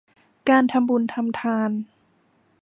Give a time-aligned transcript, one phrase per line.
[0.49, 1.71] การทำบุญทำทาน